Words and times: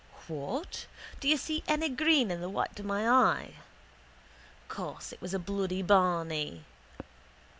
What? 0.27 0.87
Do 1.19 1.27
you 1.27 1.37
see 1.37 1.63
any 1.67 1.87
green 1.87 2.31
in 2.31 2.41
the 2.41 2.49
white 2.49 2.79
of 2.79 2.87
my 2.87 3.07
eye? 3.07 3.53
Course 4.67 5.13
it 5.13 5.21
was 5.21 5.35
a 5.35 5.37
bloody 5.37 5.83
barney. 5.83 6.65